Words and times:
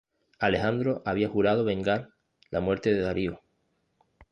Alejandro 0.39 1.03
había 1.05 1.29
jurado 1.29 1.63
vengar 1.63 2.09
la 2.49 2.59
muerte 2.59 2.91
de 2.91 3.01
Darío. 3.01 3.39